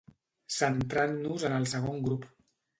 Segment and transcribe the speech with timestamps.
[0.55, 2.29] Centrant-nos en el segon grup.